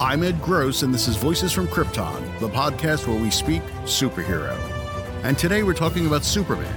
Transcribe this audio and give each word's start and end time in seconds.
I'm 0.00 0.22
Ed 0.22 0.40
Gross, 0.40 0.82
and 0.82 0.94
this 0.94 1.08
is 1.08 1.16
Voices 1.16 1.50
from 1.50 1.66
Krypton, 1.66 2.38
the 2.38 2.48
podcast 2.48 3.08
where 3.08 3.20
we 3.20 3.32
speak 3.32 3.62
superhero. 3.82 4.56
And 5.24 5.36
today 5.36 5.64
we're 5.64 5.74
talking 5.74 6.06
about 6.06 6.22
Superman, 6.22 6.72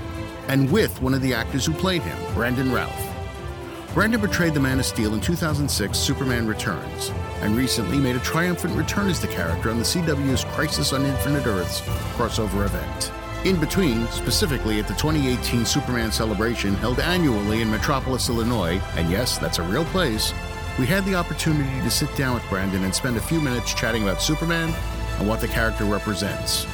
and 0.47 0.71
with 0.71 0.99
one 1.03 1.13
of 1.13 1.21
the 1.21 1.31
actors 1.31 1.67
who 1.67 1.73
played 1.73 2.01
him, 2.01 2.17
Brandon 2.33 2.71
Routh. 2.71 3.93
Brandon 3.93 4.19
portrayed 4.19 4.55
the 4.55 4.59
Man 4.59 4.79
of 4.79 4.87
Steel 4.87 5.13
in 5.13 5.21
2006 5.21 5.95
Superman 5.95 6.47
Returns, 6.47 7.11
and 7.41 7.55
recently 7.55 7.99
made 7.99 8.15
a 8.15 8.21
triumphant 8.21 8.75
return 8.75 9.07
as 9.07 9.21
the 9.21 9.27
character 9.27 9.69
on 9.69 9.77
the 9.77 9.83
CW's 9.83 10.43
Crisis 10.55 10.91
on 10.91 11.05
Infinite 11.05 11.45
Earths 11.45 11.81
crossover 12.17 12.65
event. 12.65 13.11
In 13.45 13.59
between, 13.59 14.07
specifically 14.07 14.79
at 14.79 14.87
the 14.87 14.95
2018 14.95 15.63
Superman 15.63 16.11
celebration 16.11 16.73
held 16.73 16.99
annually 16.99 17.61
in 17.61 17.69
Metropolis, 17.69 18.29
Illinois, 18.29 18.81
and 18.95 19.11
yes, 19.11 19.37
that's 19.37 19.59
a 19.59 19.63
real 19.63 19.85
place, 19.85 20.33
we 20.79 20.85
had 20.85 21.05
the 21.05 21.15
opportunity 21.15 21.81
to 21.81 21.91
sit 21.91 22.13
down 22.15 22.33
with 22.33 22.47
Brandon 22.49 22.83
and 22.83 22.93
spend 22.93 23.17
a 23.17 23.21
few 23.21 23.41
minutes 23.41 23.73
chatting 23.73 24.03
about 24.03 24.21
Superman 24.21 24.73
and 25.19 25.27
what 25.27 25.41
the 25.41 25.47
character 25.47 25.85
represents. 25.85 26.65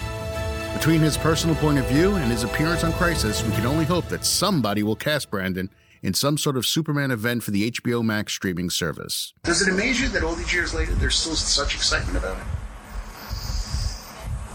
Between 0.73 1.01
his 1.01 1.17
personal 1.17 1.55
point 1.55 1.79
of 1.79 1.87
view 1.87 2.15
and 2.15 2.31
his 2.31 2.43
appearance 2.43 2.83
on 2.83 2.93
Crisis, 2.93 3.43
we 3.43 3.51
can 3.53 3.65
only 3.65 3.85
hope 3.85 4.07
that 4.09 4.23
somebody 4.23 4.83
will 4.83 4.95
cast 4.95 5.31
Brandon 5.31 5.69
in 6.03 6.13
some 6.13 6.37
sort 6.37 6.55
of 6.55 6.65
Superman 6.65 7.11
event 7.11 7.43
for 7.43 7.51
the 7.51 7.71
HBO 7.71 8.03
Max 8.03 8.33
streaming 8.33 8.69
service. 8.69 9.33
Does 9.43 9.61
it 9.61 9.73
amaze 9.73 9.99
you 9.99 10.07
that 10.09 10.23
all 10.23 10.35
these 10.35 10.53
years 10.53 10.73
later 10.73 10.93
there's 10.93 11.15
still 11.15 11.35
such 11.35 11.73
excitement 11.75 12.17
about 12.17 12.37
it? 12.37 12.43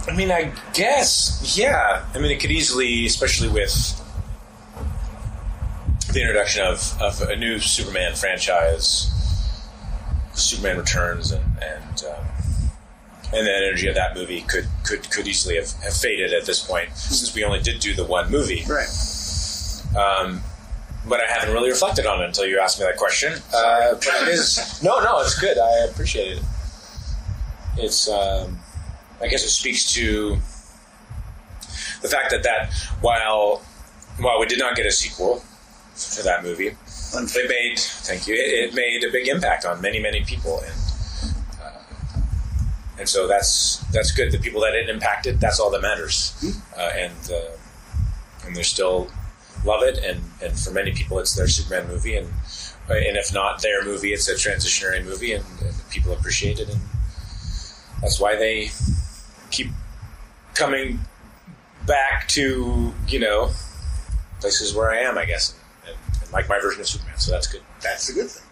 I 0.09 0.17
mean, 0.17 0.31
I 0.31 0.53
guess, 0.75 1.57
yeah. 1.57 2.05
I 2.15 2.19
mean, 2.19 2.31
it 2.31 2.41
could 2.41 2.51
easily, 2.51 3.07
especially 3.07 3.49
with 3.49 3.99
the 6.13 6.21
introduction 6.21 6.65
of, 6.67 7.01
of 7.01 7.21
a 7.23 7.37
new 7.37 7.59
Superman 7.59 8.15
franchise, 8.15 9.12
Superman 10.35 10.79
Returns, 10.79 11.31
and 11.33 11.45
and, 11.63 12.05
um, 12.05 12.25
and 13.33 13.47
the 13.47 13.57
energy 13.57 13.87
of 13.89 13.95
that 13.95 14.15
movie 14.15 14.43
could 14.43 14.67
could 14.85 15.11
could 15.11 15.27
easily 15.27 15.57
have, 15.57 15.73
have 15.83 15.95
faded 15.95 16.33
at 16.33 16.45
this 16.47 16.65
point, 16.65 16.95
since 16.97 17.35
we 17.35 17.45
only 17.45 17.61
did 17.61 17.81
do 17.81 17.95
the 17.95 18.05
one 18.05 18.31
movie. 18.31 18.65
Right. 18.69 18.89
Um, 19.97 20.43
but 21.09 21.21
I 21.21 21.31
haven't 21.31 21.53
really 21.53 21.71
reflected 21.71 22.07
on 22.07 22.23
it 22.23 22.27
until 22.27 22.47
you 22.47 22.61
asked 22.61 22.79
me 22.79 22.87
that 22.87 22.97
question. 22.97 23.35
Uh, 23.55 23.95
but 23.95 24.23
it 24.23 24.29
is 24.29 24.81
no, 24.85 25.01
no, 25.01 25.21
it's 25.21 25.39
good. 25.39 25.59
I 25.59 25.87
appreciate 25.91 26.39
it. 26.39 26.43
It's, 27.77 28.09
um, 28.09 28.59
I 29.21 29.29
guess, 29.29 29.45
it 29.45 29.49
speaks 29.49 29.93
to 29.95 30.37
the 32.03 32.09
fact 32.09 32.31
that 32.31 32.43
that 32.43 32.73
while 33.01 33.63
while 34.19 34.39
we 34.39 34.47
did 34.47 34.59
not 34.59 34.77
get 34.77 34.87
a 34.87 34.91
sequel 34.91 35.43
to 35.97 36.23
that 36.23 36.43
movie, 36.43 36.77
it 37.15 37.49
made 37.49 37.79
thank 37.79 38.27
you. 38.27 38.35
It, 38.35 38.71
it 38.71 38.75
made 38.75 39.05
a 39.05 39.11
big 39.11 39.29
impact 39.29 39.65
on 39.65 39.81
many 39.81 40.01
many 40.01 40.25
people, 40.25 40.61
and 40.61 40.75
uh, 41.63 42.21
and 42.99 43.09
so 43.09 43.27
that's 43.27 43.79
that's 43.93 44.13
good. 44.13 44.33
The 44.33 44.39
people 44.39 44.61
that 44.63 44.75
it 44.75 44.89
impacted, 44.89 45.41
that's 45.41 45.61
all 45.61 45.71
that 45.71 45.83
matters, 45.83 46.35
uh, 46.77 46.91
and 46.97 47.31
uh, 47.33 48.47
and 48.47 48.57
they're 48.57 48.65
still 48.65 49.11
love 49.65 49.83
it, 49.83 49.99
and, 49.99 50.21
and 50.43 50.59
for 50.59 50.73
many 50.73 50.93
people, 50.93 51.19
it's 51.19 51.35
their 51.35 51.49
Superman 51.49 51.89
movie, 51.89 52.17
and 52.17 52.29
and 52.89 53.17
if 53.17 53.33
not 53.33 53.63
their 53.63 53.85
movie, 53.85 54.13
it's 54.13 54.29
a 54.29 54.35
transitionary 54.35 55.05
movie, 55.05 55.33
and, 55.33 55.45
and 55.63 55.75
people 55.91 56.13
appreciate 56.13 56.59
it, 56.59 56.69
and 56.69 56.81
that's 58.01 58.21
why 58.21 58.37
they 58.37 58.71
keep 59.51 59.69
coming 60.55 60.99
back 61.87 62.29
to 62.29 62.93
you 63.09 63.19
know 63.19 63.51
places 64.41 64.75
where 64.75 64.91
I 64.91 64.99
am, 64.99 65.17
I 65.17 65.25
guess, 65.25 65.53
and, 65.53 65.61
and 65.61 65.62
like 66.33 66.49
my 66.49 66.59
version 66.61 66.81
of 66.81 66.89
Superman. 66.89 67.19
So 67.19 67.31
that's 67.31 67.47
good. 67.47 67.63
That's 67.83 68.09
a 68.09 68.15
good 68.15 68.31
thing. 68.31 68.47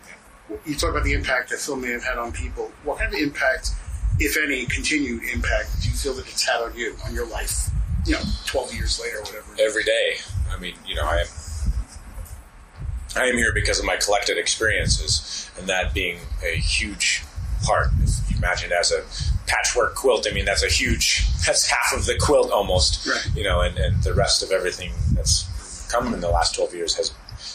You 0.66 0.74
talk 0.74 0.90
about 0.90 1.04
the 1.04 1.12
impact 1.12 1.50
that 1.50 1.60
film 1.60 1.82
may 1.82 1.90
have 1.92 2.02
had 2.02 2.18
on 2.18 2.32
people. 2.32 2.72
What 2.82 2.98
kind 2.98 3.14
of 3.14 3.20
impact, 3.20 3.70
if 4.18 4.36
any, 4.36 4.66
continued 4.66 5.22
impact 5.32 5.80
do 5.80 5.88
you 5.88 5.94
feel 5.94 6.14
that 6.14 6.26
it's 6.26 6.44
had 6.44 6.60
on 6.60 6.76
you, 6.76 6.96
on 7.06 7.14
your 7.14 7.26
life? 7.26 7.70
You 8.06 8.14
know, 8.14 8.22
twelve 8.46 8.74
years 8.74 9.00
later, 9.00 9.18
or 9.18 9.22
whatever. 9.22 9.56
Every 9.60 9.84
day. 9.84 10.16
I 10.50 10.58
mean, 10.58 10.74
you 10.86 10.94
know, 10.94 11.04
I 11.04 11.20
am. 11.20 11.26
I 13.16 13.26
am 13.26 13.36
here 13.36 13.52
because 13.52 13.78
of 13.78 13.84
my 13.84 13.96
collected 13.96 14.38
experiences, 14.38 15.50
and 15.58 15.68
that 15.68 15.92
being 15.94 16.18
a 16.44 16.56
huge 16.56 17.22
part. 17.62 17.88
If 18.02 18.30
you 18.30 18.38
imagine 18.38 18.72
it 18.72 18.74
as 18.74 18.92
a 18.92 19.04
patchwork 19.46 19.94
quilt, 19.94 20.26
I 20.28 20.34
mean 20.34 20.44
that's 20.44 20.62
a 20.62 20.68
huge. 20.68 21.26
That's 21.46 21.66
half 21.68 21.92
of 21.96 22.06
the 22.06 22.16
quilt 22.18 22.50
almost. 22.50 23.06
Right. 23.06 23.36
You 23.36 23.44
know, 23.44 23.60
and, 23.60 23.78
and 23.78 24.02
the 24.02 24.14
rest 24.14 24.42
of 24.42 24.50
everything 24.50 24.92
that's 25.12 25.88
come 25.92 26.14
in 26.14 26.20
the 26.20 26.30
last 26.30 26.54
twelve 26.54 26.74
years 26.74 26.94
has 26.96 27.12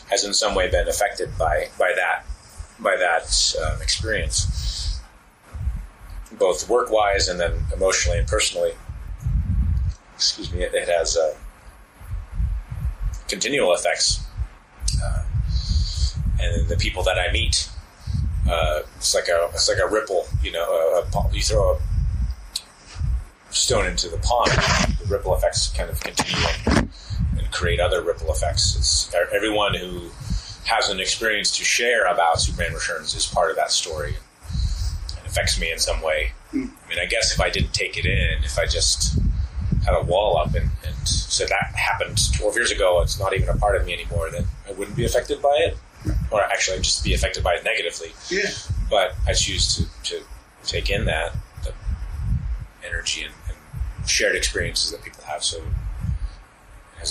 has 0.09 0.23
in 0.23 0.33
some 0.33 0.55
way 0.55 0.69
been 0.69 0.87
affected 0.87 1.37
by 1.37 1.69
by 1.77 1.93
that 1.95 2.25
by 2.79 2.95
that 2.97 3.55
um, 3.65 3.81
experience, 3.81 4.99
both 6.37 6.69
work 6.69 6.91
wise 6.91 7.27
and 7.27 7.39
then 7.39 7.53
emotionally 7.73 8.19
and 8.19 8.27
personally. 8.27 8.73
Excuse 10.15 10.51
me. 10.53 10.63
It, 10.63 10.73
it 10.73 10.87
has 10.87 11.17
uh, 11.17 11.35
continual 13.27 13.73
effects, 13.73 14.25
uh, 15.03 15.23
and 16.39 16.67
the 16.67 16.77
people 16.77 17.03
that 17.03 17.17
I 17.17 17.31
meet. 17.31 17.69
Uh, 18.49 18.81
it's 18.97 19.15
like 19.15 19.27
a 19.27 19.49
it's 19.53 19.67
like 19.67 19.79
a 19.79 19.87
ripple, 19.87 20.27
you 20.43 20.51
know. 20.51 20.63
A, 20.63 21.17
a, 21.17 21.33
you 21.33 21.41
throw 21.41 21.73
a 21.73 21.79
stone 23.53 23.85
into 23.85 24.09
the 24.09 24.17
pond, 24.17 24.51
the 24.99 25.05
ripple 25.07 25.35
effects 25.35 25.69
kind 25.69 25.89
of 25.89 25.99
continue 25.99 26.91
and, 27.45 27.53
create 27.53 27.79
other 27.79 28.01
ripple 28.01 28.31
effects. 28.31 28.75
It's 28.75 29.13
everyone 29.33 29.75
who 29.75 30.09
has 30.65 30.89
an 30.89 30.99
experience 30.99 31.55
to 31.57 31.63
share 31.63 32.05
about 32.05 32.41
Superman 32.41 32.73
Returns 32.73 33.15
is 33.15 33.25
part 33.25 33.49
of 33.51 33.55
that 33.55 33.71
story. 33.71 34.15
and 35.17 35.25
affects 35.25 35.59
me 35.59 35.71
in 35.71 35.79
some 35.79 36.01
way. 36.01 36.31
Hmm. 36.51 36.65
I 36.85 36.89
mean, 36.89 36.99
I 36.99 37.05
guess 37.05 37.33
if 37.33 37.39
I 37.39 37.49
didn't 37.49 37.73
take 37.73 37.97
it 37.97 38.05
in, 38.05 38.43
if 38.43 38.57
I 38.57 38.65
just 38.65 39.19
had 39.85 39.93
a 39.93 40.03
wall 40.03 40.37
up 40.37 40.55
and, 40.55 40.69
and 40.85 41.07
said 41.07 41.49
that 41.49 41.75
happened 41.75 42.19
12 42.37 42.55
years 42.55 42.71
ago, 42.71 43.01
it's 43.01 43.19
not 43.19 43.33
even 43.33 43.49
a 43.49 43.57
part 43.57 43.75
of 43.75 43.85
me 43.85 43.93
anymore, 43.93 44.29
then 44.31 44.45
I 44.67 44.71
wouldn't 44.73 44.97
be 44.97 45.05
affected 45.05 45.41
by 45.41 45.55
it. 45.67 45.77
Hmm. 46.03 46.33
Or 46.33 46.41
actually, 46.41 46.77
I'd 46.77 46.83
just 46.83 47.03
be 47.03 47.13
affected 47.13 47.43
by 47.43 47.53
it 47.55 47.63
negatively. 47.63 48.13
Yeah. 48.29 48.49
But 48.89 49.15
I 49.27 49.33
choose 49.33 49.75
to, 49.75 50.11
to 50.11 50.23
take 50.63 50.89
in 50.89 51.05
that 51.05 51.35
the 51.63 51.73
energy 52.87 53.23
and, 53.23 53.33
and 53.47 54.09
shared 54.09 54.35
experiences 54.35 54.91
that 54.91 55.03
people 55.03 55.23
have. 55.25 55.43
So 55.43 55.61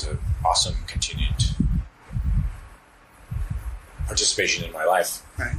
it 0.03 0.11
an 0.11 0.19
awesome 0.45 0.75
continued 0.87 1.35
participation 4.07 4.65
in 4.65 4.73
my 4.73 4.85
life. 4.85 5.23
Right. 5.39 5.55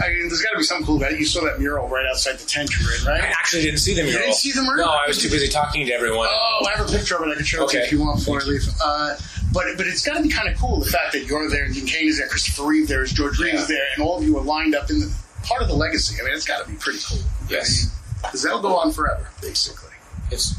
I 0.00 0.08
mean, 0.10 0.28
there's 0.28 0.42
got 0.42 0.50
to 0.52 0.58
be 0.58 0.62
something 0.62 0.86
cool 0.86 0.98
about 0.98 1.12
it. 1.12 1.18
You 1.18 1.24
saw 1.24 1.42
that 1.44 1.58
mural 1.58 1.88
right 1.88 2.06
outside 2.06 2.38
the 2.38 2.44
tent 2.46 2.70
you're 2.78 2.94
in, 2.94 3.04
right? 3.06 3.20
I 3.22 3.26
actually 3.26 3.62
didn't 3.62 3.78
see 3.80 3.94
the 3.94 4.02
mural. 4.02 4.20
didn't 4.20 4.34
see 4.34 4.52
the 4.52 4.62
mural? 4.62 4.86
No, 4.86 4.92
I 4.92 5.08
was 5.08 5.20
too 5.20 5.30
busy 5.30 5.48
talking 5.48 5.86
to 5.86 5.92
everyone. 5.92 6.28
Oh, 6.30 6.66
I 6.68 6.76
have 6.76 6.88
a 6.88 6.92
picture 6.92 7.16
of 7.16 7.22
it 7.22 7.32
I 7.32 7.34
can 7.36 7.44
show 7.44 7.64
it 7.64 7.72
you 7.72 7.80
if 7.80 7.90
you 7.92 8.00
want 8.00 8.18
before 8.18 8.40
I 8.40 8.44
leave. 8.44 8.68
Uh, 8.84 9.16
but 9.52 9.64
but 9.76 9.86
it's 9.86 10.04
got 10.06 10.18
to 10.18 10.22
be 10.22 10.28
kind 10.28 10.48
of 10.48 10.58
cool 10.58 10.78
the 10.78 10.90
fact 10.90 11.12
that 11.14 11.24
you're 11.24 11.48
there, 11.48 11.64
and 11.64 11.74
Dean 11.74 11.86
Cain 11.86 12.08
is 12.08 12.18
there, 12.18 12.28
Christopher 12.28 12.64
Reeve 12.66 12.86
there, 12.86 13.02
is 13.02 13.12
George 13.12 13.38
Reeves 13.40 13.62
Yeah. 13.62 13.76
there, 13.76 13.86
and 13.96 14.04
all 14.04 14.18
of 14.18 14.24
you 14.24 14.36
are 14.38 14.42
lined 14.44 14.74
up 14.74 14.90
in 14.90 15.00
the 15.00 15.12
part 15.42 15.62
of 15.62 15.68
the 15.68 15.74
legacy. 15.74 16.20
I 16.20 16.24
mean, 16.24 16.34
it's 16.34 16.46
got 16.46 16.62
to 16.64 16.70
be 16.70 16.76
pretty 16.76 16.98
cool. 17.08 17.18
Yes. 17.48 17.94
Because 18.22 18.42
that'll 18.42 18.60
go 18.60 18.76
on 18.76 18.92
forever, 18.92 19.28
basically. 19.40 19.94
it's 20.30 20.54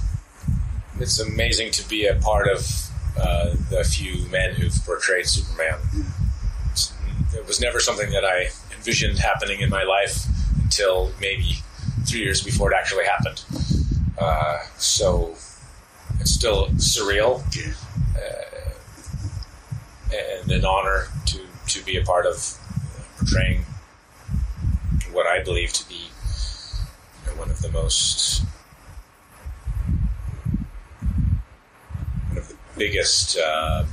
it's 1.00 1.20
amazing 1.20 1.72
to 1.72 1.88
be 1.88 2.08
a 2.08 2.16
part 2.16 2.50
of 2.50 2.68
uh, 3.18 3.52
the 3.70 3.84
few 3.84 4.28
men 4.30 4.56
who've 4.56 4.76
portrayed 4.86 5.28
Superman. 5.28 5.80
It 7.34 7.46
was 7.46 7.62
never 7.62 7.80
something 7.80 8.10
that 8.12 8.26
I 8.26 8.50
envisioned 8.76 9.20
happening 9.20 9.62
in 9.62 9.70
my 9.70 9.84
life 9.84 10.26
until 10.64 11.12
maybe 11.22 11.60
three 12.08 12.22
years 12.22 12.42
before 12.42 12.72
it 12.72 12.76
actually 12.76 13.06
happened. 13.06 13.44
Uh, 14.18 14.60
so 14.78 15.36
it's 16.20 16.32
still 16.32 16.68
surreal 16.72 17.44
Yeah. 17.56 18.46
and 20.42 20.52
an 20.52 20.66
honor 20.66 21.08
to, 21.28 21.40
to 21.68 21.84
be 21.86 21.98
a 21.98 22.04
part 22.04 22.26
of 22.26 22.58
portraying 23.18 23.66
what 25.12 25.28
I 25.28 25.44
believe 25.44 25.72
to 25.74 25.88
be 25.88 25.96
you 25.96 27.28
know, 27.28 27.40
one 27.40 27.50
of 27.50 27.62
the 27.62 27.70
most 27.72 28.44
one 32.28 32.38
of 32.38 32.48
the 32.48 32.56
biggest 32.80 33.38
uh, 33.38 33.84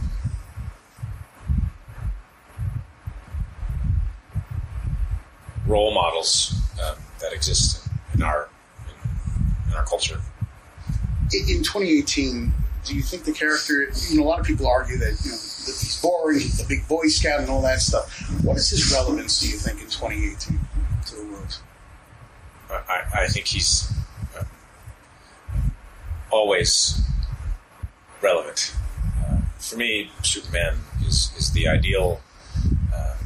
role 5.67 5.93
models 5.93 6.55
um, 6.83 6.95
that 7.21 7.33
exist 7.33 7.89
in 8.15 8.23
our 8.23 8.49
in, 8.89 9.71
in 9.71 9.77
our 9.77 9.85
culture. 9.85 10.21
In 11.33 11.41
in 11.57 11.63
2018, 11.65 12.53
do 12.85 12.95
you 12.95 13.03
think 13.03 13.25
the 13.25 13.33
character? 13.33 13.91
You 14.09 14.19
know, 14.19 14.23
a 14.23 14.29
lot 14.29 14.39
of 14.39 14.47
people 14.47 14.69
argue 14.69 14.97
that 14.99 15.21
you 15.25 15.33
know 15.33 15.37
that 15.37 15.77
he's 15.81 16.01
boring, 16.01 16.39
he's 16.39 16.59
the 16.59 16.69
big 16.69 16.87
Boy 16.87 17.09
Scout, 17.09 17.41
and 17.41 17.51
all 17.51 17.63
that 17.63 17.81
stuff. 17.81 18.09
What 18.45 18.57
is 18.57 18.71
his 18.71 18.93
relevance? 18.93 19.41
Do 19.41 19.49
you 19.49 19.57
think 19.57 19.81
in 19.81 19.89
2018 19.89 20.61
to 21.07 21.15
the 21.17 21.25
world? 21.25 21.59
I, 22.71 23.03
I 23.23 23.27
think 23.27 23.47
he's 23.47 23.93
uh, 24.39 24.45
always 26.31 27.01
relevant. 28.23 28.75
Uh, 29.21 29.39
for 29.59 29.77
me, 29.77 30.11
Superman 30.23 30.77
is, 31.07 31.33
is 31.37 31.53
the 31.53 31.69
ideal. 31.69 32.21
Uh, 32.95 33.17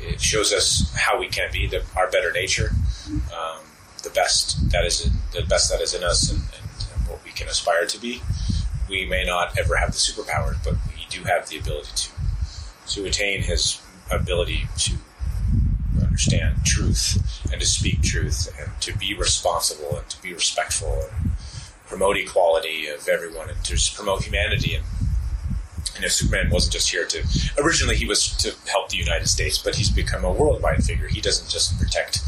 it 0.00 0.20
shows 0.20 0.52
us 0.52 0.92
how 0.94 1.18
we 1.18 1.28
can 1.28 1.50
be, 1.52 1.66
the, 1.66 1.82
our 1.96 2.10
better 2.10 2.32
nature, 2.32 2.70
um, 3.08 3.60
the 4.02 4.10
best 4.10 4.70
that 4.70 4.84
is 4.84 5.06
in, 5.06 5.12
the 5.32 5.46
best 5.46 5.70
that 5.70 5.80
is 5.80 5.94
in 5.94 6.04
us 6.04 6.30
and, 6.30 6.40
and 6.40 7.08
what 7.08 7.22
we 7.24 7.30
can 7.30 7.48
aspire 7.48 7.86
to 7.86 8.00
be. 8.00 8.22
We 8.88 9.04
may 9.04 9.24
not 9.24 9.58
ever 9.58 9.76
have 9.76 9.90
the 9.90 9.98
superpowers, 9.98 10.62
but 10.62 10.74
we 10.88 11.06
do 11.10 11.24
have 11.24 11.48
the 11.48 11.58
ability 11.58 11.90
to 11.96 12.10
to 12.88 13.04
attain 13.04 13.42
his 13.42 13.80
ability 14.10 14.68
to 14.78 14.92
understand 16.00 16.64
truth 16.64 17.42
and 17.50 17.60
to 17.60 17.66
speak 17.66 18.02
truth 18.02 18.48
and 18.60 18.70
to 18.80 18.96
be 18.96 19.14
responsible 19.14 19.98
and 19.98 20.08
to 20.08 20.22
be 20.22 20.32
respectful 20.32 21.08
and 21.20 21.25
promote 21.96 22.18
equality 22.18 22.86
of 22.88 23.08
everyone 23.08 23.48
and 23.48 23.64
to 23.64 23.72
just 23.72 23.96
promote 23.96 24.22
humanity 24.22 24.74
and 24.74 24.84
you 25.94 26.02
know, 26.02 26.08
Superman 26.08 26.50
wasn't 26.50 26.74
just 26.74 26.90
here 26.90 27.06
to. 27.06 27.22
Originally, 27.56 27.96
he 27.96 28.04
was 28.04 28.36
to 28.36 28.54
help 28.70 28.90
the 28.90 28.98
United 28.98 29.28
States, 29.28 29.56
but 29.56 29.76
he's 29.76 29.88
become 29.88 30.22
a 30.22 30.30
worldwide 30.30 30.84
figure. 30.84 31.08
He 31.08 31.22
doesn't 31.22 31.48
just 31.48 31.78
protect 31.78 32.20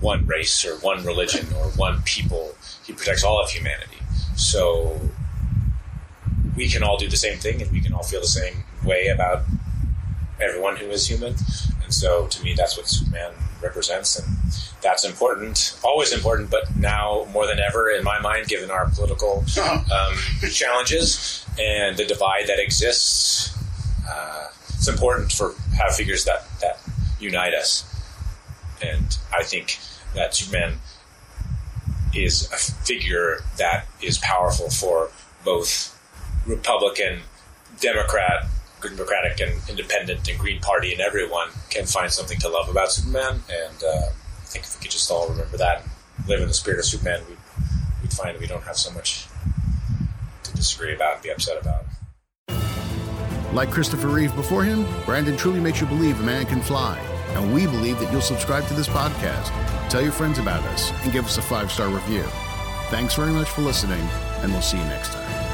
one 0.00 0.24
race 0.24 0.64
or 0.64 0.76
one 0.76 1.04
religion 1.04 1.48
or 1.56 1.64
one 1.70 2.00
people. 2.02 2.54
He 2.86 2.92
protects 2.92 3.24
all 3.24 3.42
of 3.42 3.50
humanity. 3.50 3.98
So 4.36 5.00
we 6.56 6.68
can 6.68 6.84
all 6.84 6.96
do 6.96 7.08
the 7.08 7.16
same 7.16 7.38
thing, 7.38 7.60
and 7.60 7.72
we 7.72 7.80
can 7.80 7.92
all 7.92 8.04
feel 8.04 8.20
the 8.20 8.28
same 8.28 8.62
way 8.84 9.08
about 9.08 9.42
everyone 10.40 10.76
who 10.76 10.86
is 10.90 11.08
human. 11.08 11.34
And 11.82 11.92
so, 11.92 12.28
to 12.28 12.44
me, 12.44 12.54
that's 12.54 12.76
what 12.76 12.86
Superman 12.86 13.32
represents, 13.66 14.18
and 14.18 14.28
that's 14.82 15.04
important, 15.04 15.78
always 15.82 16.12
important, 16.12 16.50
but 16.50 16.64
now 16.76 17.26
more 17.32 17.46
than 17.46 17.58
ever, 17.58 17.90
in 17.90 18.04
my 18.04 18.18
mind, 18.20 18.48
given 18.48 18.70
our 18.70 18.86
political 18.90 19.44
um, 19.98 20.14
challenges 20.50 21.44
and 21.58 21.96
the 21.96 22.04
divide 22.04 22.46
that 22.46 22.58
exists, 22.58 23.56
uh, 24.08 24.48
it's 24.74 24.88
important 24.88 25.32
for 25.32 25.54
have 25.76 25.94
figures 25.94 26.24
that 26.24 26.44
that 26.60 26.78
unite 27.18 27.54
us. 27.54 27.84
And 28.82 29.18
I 29.34 29.42
think 29.42 29.78
that 30.14 30.34
Superman 30.34 30.78
is 32.14 32.50
a 32.52 32.56
figure 32.56 33.40
that 33.58 33.86
is 34.02 34.18
powerful 34.18 34.70
for 34.70 35.10
both 35.44 35.92
Republican, 36.46 37.20
Democrat, 37.80 38.46
Democratic 38.82 39.40
and 39.40 39.52
Independent 39.68 40.28
and 40.28 40.38
Green 40.38 40.60
Party 40.60 40.92
and 40.92 41.00
everyone 41.00 41.48
can 41.70 41.86
find 41.86 42.10
something 42.10 42.38
to 42.38 42.48
love 42.48 42.68
about 42.68 42.92
Superman. 42.92 43.40
And 43.50 43.82
uh, 43.82 44.06
I 44.06 44.44
think 44.44 44.64
if 44.64 44.76
we 44.78 44.82
could 44.82 44.90
just 44.90 45.10
all 45.10 45.28
remember 45.28 45.56
that 45.56 45.82
and 45.82 46.28
live 46.28 46.40
in 46.40 46.48
the 46.48 46.54
spirit 46.54 46.78
of 46.78 46.84
Superman, 46.84 47.20
we'd, 47.28 47.38
we'd 48.02 48.12
find 48.12 48.38
we 48.38 48.46
don't 48.46 48.62
have 48.64 48.76
so 48.76 48.92
much 48.92 49.26
to 50.44 50.54
disagree 50.54 50.94
about 50.94 51.14
and 51.14 51.22
be 51.22 51.30
upset 51.30 51.60
about. 51.60 51.84
Like 53.52 53.70
Christopher 53.70 54.08
Reeve 54.08 54.34
before 54.36 54.64
him, 54.64 54.86
Brandon 55.04 55.36
truly 55.36 55.60
makes 55.60 55.80
you 55.80 55.86
believe 55.86 56.20
a 56.20 56.22
man 56.22 56.44
can 56.46 56.60
fly. 56.60 56.98
And 57.30 57.54
we 57.54 57.66
believe 57.66 57.98
that 58.00 58.10
you'll 58.12 58.20
subscribe 58.20 58.66
to 58.68 58.74
this 58.74 58.88
podcast, 58.88 59.50
tell 59.88 60.02
your 60.02 60.12
friends 60.12 60.38
about 60.38 60.62
us, 60.64 60.90
and 61.02 61.12
give 61.12 61.24
us 61.24 61.38
a 61.38 61.42
five 61.42 61.70
star 61.70 61.88
review. 61.88 62.22
Thanks 62.88 63.14
very 63.14 63.32
much 63.32 63.48
for 63.48 63.62
listening, 63.62 64.00
and 64.42 64.52
we'll 64.52 64.62
see 64.62 64.78
you 64.78 64.84
next 64.84 65.12
time. 65.12 65.45